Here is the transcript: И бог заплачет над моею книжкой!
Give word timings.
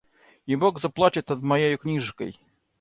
И 0.47 0.55
бог 0.55 0.81
заплачет 0.81 1.29
над 1.29 1.43
моею 1.43 1.77
книжкой! 1.77 2.39